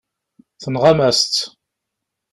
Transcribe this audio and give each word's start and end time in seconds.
Tenɣam-as-tt. 0.61 1.35